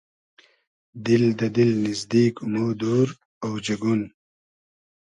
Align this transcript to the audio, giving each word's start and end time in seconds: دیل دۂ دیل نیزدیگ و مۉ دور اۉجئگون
دیل 1.03 1.23
دۂ 1.37 1.45
دیل 1.55 1.71
نیزدیگ 1.83 2.35
و 2.41 2.45
مۉ 2.51 2.55
دور 2.81 3.07
اۉجئگون 3.43 4.01